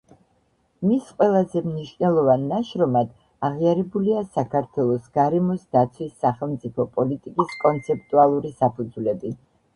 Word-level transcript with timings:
მის 0.91 1.09
ყველაზე 1.17 1.61
მნიშვნელოვან 1.65 2.47
ნაშრომად 2.51 3.11
აღიარებულია 3.49 4.23
„საქართველოს 4.39 5.13
გარემოს 5.19 5.69
დაცვის 5.79 6.17
სახელმწიფო 6.25 6.89
პოლიტიკის 6.99 7.55
კონცეპტუალური 7.67 8.55
საფუძვლები“. 8.65 9.37